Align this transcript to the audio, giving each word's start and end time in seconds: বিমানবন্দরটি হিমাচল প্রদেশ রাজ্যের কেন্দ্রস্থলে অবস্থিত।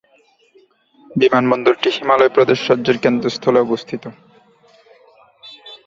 বিমানবন্দরটি 1.11 1.89
হিমাচল 1.95 2.21
প্রদেশ 2.35 2.59
রাজ্যের 2.69 2.97
কেন্দ্রস্থলে 3.03 3.59
অবস্থিত। 3.61 4.03